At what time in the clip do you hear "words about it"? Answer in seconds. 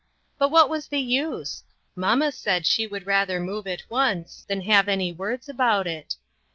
5.13-6.15